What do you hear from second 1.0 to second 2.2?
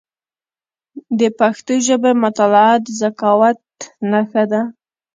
د پښتو ژبي